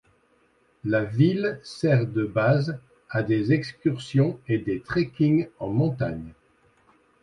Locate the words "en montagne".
5.59-6.33